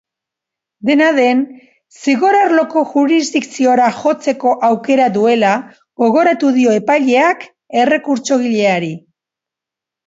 Dena 0.89 1.09
den, 1.17 1.43
zigor-arloko 2.05 2.83
jurisdikziora 2.95 3.91
jotzeko 3.99 4.57
aukera 4.71 5.07
duela 5.21 5.53
gogoratu 6.05 6.51
dio 6.59 6.75
epaileak 6.83 7.49
errekurtsogileari. 7.85 8.95